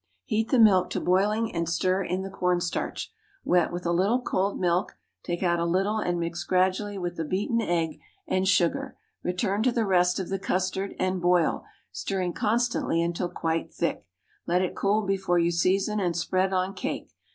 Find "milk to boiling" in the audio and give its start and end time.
0.57-1.53